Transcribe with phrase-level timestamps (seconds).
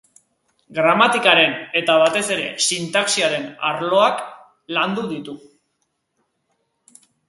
[0.77, 1.53] Gramatikaren
[1.83, 4.27] eta batez ere sintaxiaren arloak
[4.81, 5.41] landu ditu.